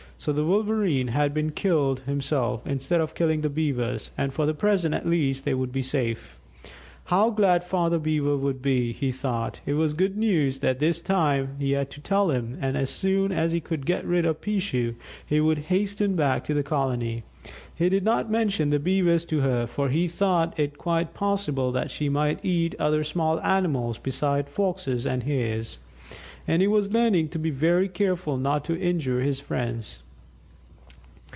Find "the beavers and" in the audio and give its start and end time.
3.41-4.31